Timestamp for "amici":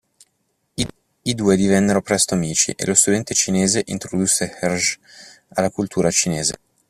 2.33-2.71